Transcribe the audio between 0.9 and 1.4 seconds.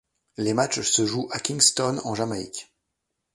jouent à